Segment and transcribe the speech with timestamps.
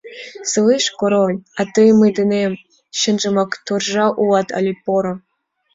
[0.51, 2.53] Слышь, Король, а тый мый денем
[2.99, 5.13] чынжымак торжа улат але поро?